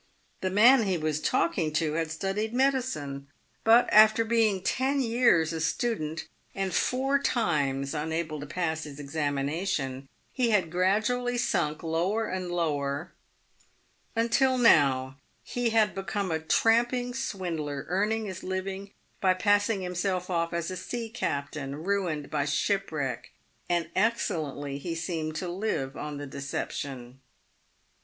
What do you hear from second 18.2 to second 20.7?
his living by passing himself off